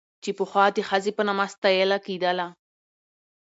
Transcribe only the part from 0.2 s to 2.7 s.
چې پخوا د ښځې په نامه ستايله کېدله